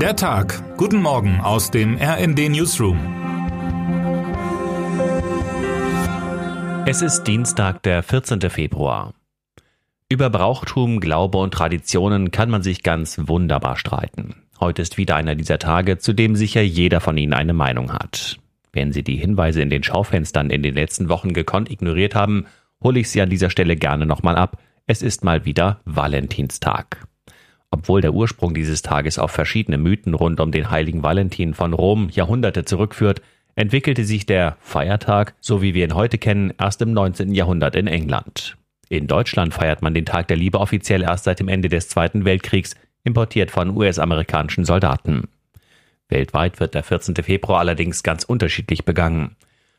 Der 0.00 0.14
Tag. 0.14 0.76
Guten 0.76 1.00
Morgen 1.00 1.40
aus 1.40 1.70
dem 1.70 1.96
RND 1.96 2.50
Newsroom. 2.50 2.98
Es 6.86 7.00
ist 7.00 7.24
Dienstag, 7.24 7.82
der 7.82 8.02
14. 8.02 8.42
Februar. 8.50 9.14
Über 10.10 10.28
Brauchtum, 10.28 11.00
Glaube 11.00 11.38
und 11.38 11.54
Traditionen 11.54 12.30
kann 12.30 12.50
man 12.50 12.62
sich 12.62 12.82
ganz 12.82 13.18
wunderbar 13.22 13.78
streiten. 13.78 14.34
Heute 14.60 14.82
ist 14.82 14.98
wieder 14.98 15.16
einer 15.16 15.34
dieser 15.34 15.58
Tage, 15.58 15.96
zu 15.96 16.12
dem 16.12 16.36
sicher 16.36 16.60
jeder 16.60 17.00
von 17.00 17.16
Ihnen 17.16 17.32
eine 17.32 17.54
Meinung 17.54 17.90
hat. 17.94 18.38
Wenn 18.74 18.92
Sie 18.92 19.02
die 19.02 19.16
Hinweise 19.16 19.62
in 19.62 19.70
den 19.70 19.82
Schaufenstern 19.82 20.50
in 20.50 20.62
den 20.62 20.74
letzten 20.74 21.08
Wochen 21.08 21.32
gekonnt 21.32 21.70
ignoriert 21.70 22.14
haben, 22.14 22.44
hole 22.84 23.00
ich 23.00 23.08
Sie 23.08 23.22
an 23.22 23.30
dieser 23.30 23.48
Stelle 23.48 23.76
gerne 23.76 24.04
nochmal 24.04 24.36
ab. 24.36 24.58
Es 24.86 25.00
ist 25.00 25.24
mal 25.24 25.46
wieder 25.46 25.80
Valentinstag. 25.86 27.06
Obwohl 27.70 28.00
der 28.00 28.14
Ursprung 28.14 28.54
dieses 28.54 28.82
Tages 28.82 29.18
auf 29.18 29.30
verschiedene 29.30 29.78
Mythen 29.78 30.14
rund 30.14 30.40
um 30.40 30.52
den 30.52 30.70
heiligen 30.70 31.02
Valentin 31.02 31.54
von 31.54 31.72
Rom 31.72 32.08
Jahrhunderte 32.10 32.64
zurückführt, 32.64 33.22
entwickelte 33.56 34.04
sich 34.04 34.26
der 34.26 34.56
Feiertag, 34.60 35.34
so 35.40 35.62
wie 35.62 35.74
wir 35.74 35.84
ihn 35.84 35.94
heute 35.94 36.18
kennen, 36.18 36.52
erst 36.58 36.82
im 36.82 36.92
19. 36.92 37.34
Jahrhundert 37.34 37.74
in 37.74 37.86
England. 37.86 38.56
In 38.88 39.08
Deutschland 39.08 39.52
feiert 39.52 39.82
man 39.82 39.94
den 39.94 40.04
Tag 40.04 40.28
der 40.28 40.36
Liebe 40.36 40.60
offiziell 40.60 41.02
erst 41.02 41.24
seit 41.24 41.40
dem 41.40 41.48
Ende 41.48 41.68
des 41.68 41.88
Zweiten 41.88 42.24
Weltkriegs, 42.24 42.76
importiert 43.02 43.50
von 43.50 43.76
US-amerikanischen 43.76 44.64
Soldaten. 44.64 45.28
Weltweit 46.08 46.60
wird 46.60 46.74
der 46.74 46.84
14. 46.84 47.16
Februar 47.16 47.60
allerdings 47.60 48.02
ganz 48.02 48.24
unterschiedlich 48.24 48.84
begangen. 48.84 49.36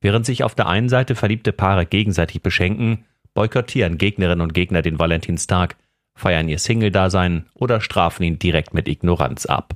Während 0.00 0.26
sich 0.26 0.42
auf 0.42 0.54
der 0.54 0.66
einen 0.66 0.88
Seite 0.88 1.14
verliebte 1.14 1.52
Paare 1.52 1.86
gegenseitig 1.86 2.42
beschenken, 2.42 3.04
boykottieren 3.34 3.98
Gegnerinnen 3.98 4.40
und 4.40 4.54
Gegner 4.54 4.82
den 4.82 4.98
Valentinstag, 4.98 5.76
feiern 6.18 6.48
ihr 6.48 6.58
Single-Dasein 6.58 7.46
oder 7.54 7.80
strafen 7.80 8.24
ihn 8.24 8.38
direkt 8.38 8.74
mit 8.74 8.88
Ignoranz 8.88 9.46
ab. 9.46 9.74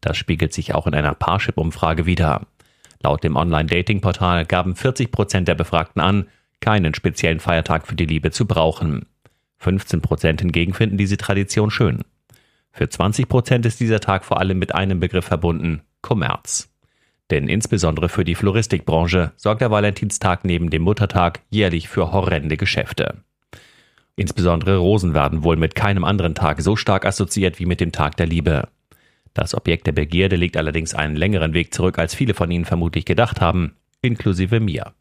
Das 0.00 0.16
spiegelt 0.16 0.52
sich 0.52 0.74
auch 0.74 0.86
in 0.86 0.94
einer 0.94 1.14
Parship-Umfrage 1.14 2.04
wider. 2.06 2.46
Laut 3.02 3.24
dem 3.24 3.36
Online-Dating-Portal 3.36 4.44
gaben 4.44 4.76
40 4.76 5.10
Prozent 5.10 5.48
der 5.48 5.54
Befragten 5.54 6.02
an, 6.02 6.26
keinen 6.60 6.94
speziellen 6.94 7.40
Feiertag 7.40 7.86
für 7.86 7.94
die 7.94 8.06
Liebe 8.06 8.30
zu 8.30 8.46
brauchen. 8.46 9.06
15 9.58 10.02
Prozent 10.02 10.40
hingegen 10.42 10.74
finden 10.74 10.98
diese 10.98 11.16
Tradition 11.16 11.70
schön. 11.70 12.04
Für 12.70 12.88
20 12.88 13.28
Prozent 13.28 13.66
ist 13.66 13.80
dieser 13.80 14.00
Tag 14.00 14.24
vor 14.24 14.40
allem 14.40 14.58
mit 14.58 14.74
einem 14.74 15.00
Begriff 15.00 15.24
verbunden, 15.24 15.82
Kommerz. 16.02 16.70
Denn 17.30 17.48
insbesondere 17.48 18.10
für 18.10 18.24
die 18.24 18.34
Floristikbranche 18.34 19.32
sorgt 19.36 19.62
der 19.62 19.70
Valentinstag 19.70 20.44
neben 20.44 20.68
dem 20.68 20.82
Muttertag 20.82 21.40
jährlich 21.48 21.88
für 21.88 22.12
horrende 22.12 22.58
Geschäfte. 22.58 23.22
Insbesondere 24.16 24.76
Rosen 24.76 25.14
werden 25.14 25.42
wohl 25.42 25.56
mit 25.56 25.74
keinem 25.74 26.04
anderen 26.04 26.34
Tag 26.34 26.60
so 26.62 26.76
stark 26.76 27.04
assoziiert 27.04 27.58
wie 27.58 27.66
mit 27.66 27.80
dem 27.80 27.92
Tag 27.92 28.16
der 28.16 28.26
Liebe. 28.26 28.68
Das 29.34 29.54
Objekt 29.54 29.88
der 29.88 29.92
Begierde 29.92 30.36
legt 30.36 30.56
allerdings 30.56 30.94
einen 30.94 31.16
längeren 31.16 31.54
Weg 31.54 31.74
zurück, 31.74 31.98
als 31.98 32.14
viele 32.14 32.34
von 32.34 32.50
Ihnen 32.50 32.64
vermutlich 32.64 33.04
gedacht 33.04 33.40
haben, 33.40 33.74
inklusive 34.00 34.60
mir. 34.60 34.92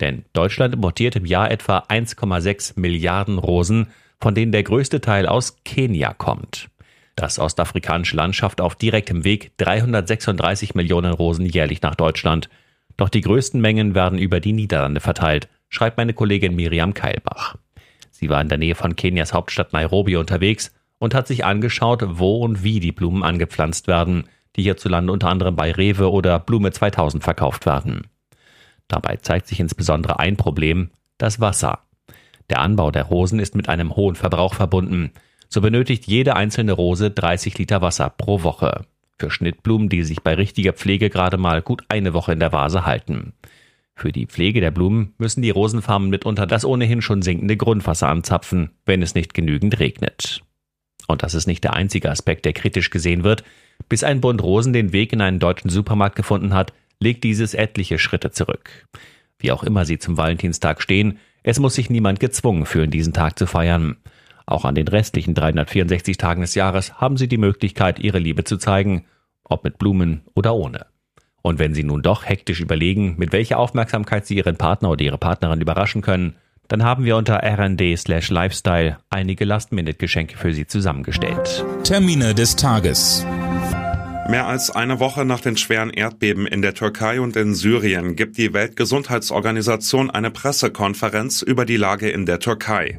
Denn 0.00 0.24
Deutschland 0.34 0.74
importiert 0.74 1.16
im 1.16 1.24
Jahr 1.24 1.50
etwa 1.50 1.78
1,6 1.78 2.78
Milliarden 2.78 3.38
Rosen, 3.38 3.88
von 4.20 4.34
denen 4.34 4.52
der 4.52 4.62
größte 4.62 5.00
Teil 5.00 5.26
aus 5.26 5.56
Kenia 5.64 6.12
kommt. 6.12 6.68
Das 7.16 7.38
ostafrikanische 7.38 8.16
Land 8.16 8.36
schafft 8.36 8.60
auf 8.60 8.74
direktem 8.74 9.24
Weg 9.24 9.52
336 9.58 10.74
Millionen 10.74 11.12
Rosen 11.12 11.46
jährlich 11.46 11.80
nach 11.80 11.94
Deutschland. 11.94 12.50
Doch 12.96 13.08
die 13.08 13.20
größten 13.22 13.60
Mengen 13.60 13.94
werden 13.94 14.18
über 14.18 14.40
die 14.40 14.52
Niederlande 14.52 15.00
verteilt, 15.00 15.48
schreibt 15.70 15.96
meine 15.96 16.12
Kollegin 16.12 16.54
Miriam 16.54 16.92
Keilbach. 16.92 17.56
Sie 18.20 18.28
war 18.28 18.42
in 18.42 18.50
der 18.50 18.58
Nähe 18.58 18.74
von 18.74 18.96
Kenias 18.96 19.32
Hauptstadt 19.32 19.72
Nairobi 19.72 20.16
unterwegs 20.16 20.74
und 20.98 21.14
hat 21.14 21.26
sich 21.26 21.46
angeschaut, 21.46 22.02
wo 22.06 22.44
und 22.44 22.62
wie 22.62 22.78
die 22.78 22.92
Blumen 22.92 23.22
angepflanzt 23.22 23.86
werden, 23.86 24.24
die 24.56 24.62
hierzulande 24.62 25.10
unter 25.10 25.30
anderem 25.30 25.56
bei 25.56 25.72
Rewe 25.72 26.10
oder 26.10 26.38
Blume 26.38 26.70
2000 26.70 27.24
verkauft 27.24 27.64
werden. 27.64 28.08
Dabei 28.88 29.16
zeigt 29.16 29.46
sich 29.46 29.58
insbesondere 29.58 30.18
ein 30.18 30.36
Problem, 30.36 30.90
das 31.16 31.40
Wasser. 31.40 31.78
Der 32.50 32.60
Anbau 32.60 32.90
der 32.90 33.04
Rosen 33.04 33.38
ist 33.38 33.56
mit 33.56 33.70
einem 33.70 33.96
hohen 33.96 34.16
Verbrauch 34.16 34.52
verbunden. 34.52 35.12
So 35.48 35.62
benötigt 35.62 36.06
jede 36.06 36.36
einzelne 36.36 36.72
Rose 36.72 37.10
30 37.10 37.56
Liter 37.56 37.80
Wasser 37.80 38.10
pro 38.10 38.42
Woche. 38.42 38.84
Für 39.18 39.30
Schnittblumen, 39.30 39.88
die 39.88 40.02
sich 40.02 40.20
bei 40.22 40.34
richtiger 40.34 40.74
Pflege 40.74 41.08
gerade 41.08 41.38
mal 41.38 41.62
gut 41.62 41.84
eine 41.88 42.12
Woche 42.12 42.32
in 42.32 42.40
der 42.40 42.52
Vase 42.52 42.84
halten. 42.84 43.32
Für 44.00 44.12
die 44.12 44.24
Pflege 44.24 44.62
der 44.62 44.70
Blumen 44.70 45.12
müssen 45.18 45.42
die 45.42 45.50
Rosenfarmen 45.50 46.08
mitunter 46.08 46.46
das 46.46 46.64
ohnehin 46.64 47.02
schon 47.02 47.20
sinkende 47.20 47.58
Grundwasser 47.58 48.08
anzapfen, 48.08 48.70
wenn 48.86 49.02
es 49.02 49.14
nicht 49.14 49.34
genügend 49.34 49.78
regnet. 49.78 50.40
Und 51.06 51.22
das 51.22 51.34
ist 51.34 51.46
nicht 51.46 51.62
der 51.64 51.74
einzige 51.74 52.10
Aspekt, 52.10 52.46
der 52.46 52.54
kritisch 52.54 52.88
gesehen 52.88 53.24
wird. 53.24 53.44
Bis 53.90 54.02
ein 54.02 54.22
Bund 54.22 54.42
Rosen 54.42 54.72
den 54.72 54.94
Weg 54.94 55.12
in 55.12 55.20
einen 55.20 55.38
deutschen 55.38 55.68
Supermarkt 55.68 56.16
gefunden 56.16 56.54
hat, 56.54 56.72
legt 56.98 57.24
dieses 57.24 57.52
etliche 57.52 57.98
Schritte 57.98 58.30
zurück. 58.30 58.88
Wie 59.38 59.52
auch 59.52 59.64
immer 59.64 59.84
sie 59.84 59.98
zum 59.98 60.16
Valentinstag 60.16 60.80
stehen, 60.80 61.18
es 61.42 61.58
muss 61.58 61.74
sich 61.74 61.90
niemand 61.90 62.20
gezwungen 62.20 62.64
fühlen, 62.64 62.90
diesen 62.90 63.12
Tag 63.12 63.38
zu 63.38 63.46
feiern. 63.46 63.98
Auch 64.46 64.64
an 64.64 64.76
den 64.76 64.88
restlichen 64.88 65.34
364 65.34 66.16
Tagen 66.16 66.40
des 66.40 66.54
Jahres 66.54 66.94
haben 67.02 67.18
sie 67.18 67.28
die 67.28 67.36
Möglichkeit, 67.36 67.98
ihre 67.98 68.18
Liebe 68.18 68.44
zu 68.44 68.56
zeigen, 68.56 69.04
ob 69.44 69.62
mit 69.62 69.76
Blumen 69.76 70.22
oder 70.34 70.54
ohne. 70.54 70.86
Und 71.42 71.58
wenn 71.58 71.74
Sie 71.74 71.84
nun 71.84 72.02
doch 72.02 72.26
hektisch 72.26 72.60
überlegen, 72.60 73.14
mit 73.16 73.32
welcher 73.32 73.58
Aufmerksamkeit 73.58 74.26
Sie 74.26 74.36
Ihren 74.36 74.56
Partner 74.56 74.90
oder 74.90 75.04
Ihre 75.04 75.18
Partnerin 75.18 75.60
überraschen 75.60 76.02
können, 76.02 76.34
dann 76.68 76.84
haben 76.84 77.04
wir 77.04 77.16
unter 77.16 77.42
rnd 77.42 77.82
slash 77.96 78.30
lifestyle 78.30 78.98
einige 79.10 79.44
Last-Minute-Geschenke 79.44 80.36
für 80.36 80.52
Sie 80.52 80.66
zusammengestellt. 80.66 81.64
Termine 81.82 82.34
des 82.34 82.54
Tages. 82.54 83.26
Mehr 84.28 84.46
als 84.46 84.70
eine 84.70 85.00
Woche 85.00 85.24
nach 85.24 85.40
den 85.40 85.56
schweren 85.56 85.90
Erdbeben 85.90 86.46
in 86.46 86.62
der 86.62 86.74
Türkei 86.74 87.20
und 87.20 87.34
in 87.34 87.54
Syrien 87.54 88.14
gibt 88.14 88.38
die 88.38 88.52
Weltgesundheitsorganisation 88.52 90.08
eine 90.08 90.30
Pressekonferenz 90.30 91.42
über 91.42 91.64
die 91.64 91.76
Lage 91.76 92.08
in 92.08 92.26
der 92.26 92.38
Türkei. 92.38 92.96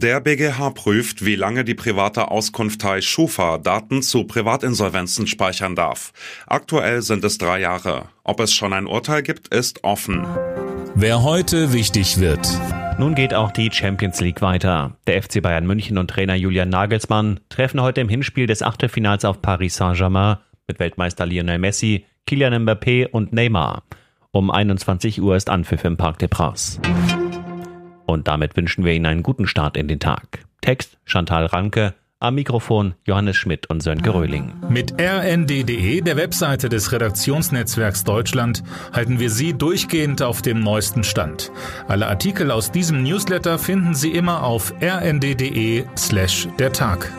Der 0.00 0.20
BGH 0.20 0.70
prüft, 0.70 1.24
wie 1.24 1.34
lange 1.34 1.64
die 1.64 1.74
private 1.74 2.30
Auskunftei 2.30 3.00
Schufa 3.00 3.58
Daten 3.58 4.00
zu 4.00 4.22
Privatinsolvenzen 4.22 5.26
speichern 5.26 5.74
darf. 5.74 6.12
Aktuell 6.46 7.02
sind 7.02 7.24
es 7.24 7.36
drei 7.36 7.58
Jahre. 7.58 8.04
Ob 8.22 8.38
es 8.38 8.54
schon 8.54 8.72
ein 8.72 8.86
Urteil 8.86 9.24
gibt, 9.24 9.48
ist 9.48 9.82
offen. 9.82 10.24
Wer 10.94 11.24
heute 11.24 11.72
wichtig 11.72 12.20
wird. 12.20 12.48
Nun 13.00 13.16
geht 13.16 13.34
auch 13.34 13.50
die 13.50 13.72
Champions 13.72 14.20
League 14.20 14.40
weiter. 14.40 14.96
Der 15.08 15.20
FC 15.20 15.42
Bayern 15.42 15.66
München 15.66 15.98
und 15.98 16.08
Trainer 16.08 16.36
Julian 16.36 16.68
Nagelsmann 16.68 17.40
treffen 17.48 17.82
heute 17.82 18.00
im 18.00 18.08
Hinspiel 18.08 18.46
des 18.46 18.62
Achtelfinals 18.62 19.24
auf 19.24 19.42
Paris 19.42 19.74
Saint-Germain 19.74 20.36
mit 20.68 20.78
Weltmeister 20.78 21.26
Lionel 21.26 21.58
Messi, 21.58 22.04
Kylian 22.24 22.64
Mbappé 22.64 23.08
und 23.08 23.32
Neymar. 23.32 23.82
Um 24.30 24.52
21 24.52 25.20
Uhr 25.20 25.34
ist 25.34 25.50
Anpfiff 25.50 25.82
im 25.82 25.96
Parc 25.96 26.20
des 26.20 26.28
Princes. 26.28 26.80
Und 28.08 28.26
damit 28.26 28.56
wünschen 28.56 28.86
wir 28.86 28.94
Ihnen 28.94 29.04
einen 29.04 29.22
guten 29.22 29.46
Start 29.46 29.76
in 29.76 29.86
den 29.86 30.00
Tag. 30.00 30.46
Text 30.62 30.96
Chantal 31.04 31.44
Ranke, 31.44 31.92
am 32.20 32.36
Mikrofon 32.36 32.94
Johannes 33.04 33.36
Schmidt 33.36 33.68
und 33.68 33.82
Sönke 33.82 34.14
Röhling. 34.14 34.54
Mit 34.70 34.98
rnd.de, 34.98 36.00
der 36.00 36.16
Webseite 36.16 36.70
des 36.70 36.90
Redaktionsnetzwerks 36.90 38.04
Deutschland, 38.04 38.64
halten 38.94 39.20
wir 39.20 39.28
Sie 39.28 39.52
durchgehend 39.52 40.22
auf 40.22 40.40
dem 40.40 40.60
neuesten 40.60 41.04
Stand. 41.04 41.52
Alle 41.86 42.06
Artikel 42.08 42.50
aus 42.50 42.72
diesem 42.72 43.02
Newsletter 43.02 43.58
finden 43.58 43.94
Sie 43.94 44.10
immer 44.10 44.42
auf 44.42 44.72
rnd.de 44.80 45.84
slash 45.94 46.48
der 46.58 46.72
Tag. 46.72 47.12